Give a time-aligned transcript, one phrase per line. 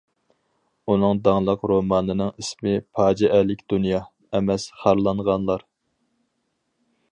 [0.93, 4.01] ئۇنىڭ داڭلىق رومانىنىڭ ئىسمى- «پاجىئەلىك دۇنيا»
[4.39, 5.65] ئەمەس، «خارلانغانلار».